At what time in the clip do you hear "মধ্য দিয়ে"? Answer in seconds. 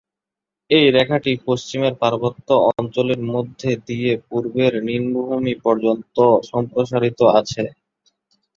3.33-4.11